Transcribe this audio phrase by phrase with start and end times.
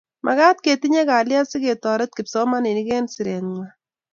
[0.25, 3.71] makat ketinye kaliet siketoret kipsomaninik eng siret nguay